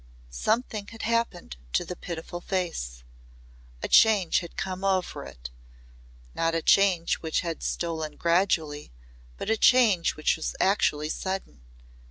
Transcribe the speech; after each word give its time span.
Something 0.31 0.87
had 0.87 1.03
happened 1.03 1.57
to 1.73 1.85
the 1.85 1.95
pitiful 1.95 2.41
face. 2.41 3.03
A 3.83 3.87
change 3.87 4.39
had 4.39 4.57
come 4.57 4.83
over 4.83 5.25
it 5.25 5.51
not 6.33 6.55
a 6.55 6.63
change 6.63 7.17
which 7.17 7.41
had 7.41 7.61
stolen 7.61 8.15
gradually 8.15 8.91
but 9.37 9.51
a 9.51 9.57
change 9.57 10.15
which 10.15 10.35
was 10.37 10.55
actually 10.59 11.09
sudden. 11.09 11.61